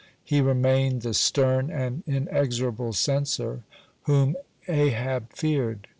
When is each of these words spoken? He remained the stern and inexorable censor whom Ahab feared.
He 0.23 0.41
remained 0.41 1.03
the 1.03 1.13
stern 1.13 1.69
and 1.69 2.01
inexorable 2.07 2.91
censor 2.93 3.61
whom 4.05 4.35
Ahab 4.67 5.31
feared. 5.31 5.85